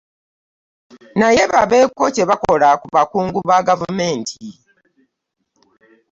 [1.19, 4.39] Naye babeeko kye bakola ku bakungu ba gavumenti